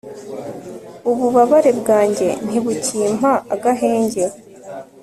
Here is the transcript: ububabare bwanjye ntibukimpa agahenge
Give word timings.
ububabare 1.09 1.71
bwanjye 1.79 2.27
ntibukimpa 2.45 3.31
agahenge 3.53 4.23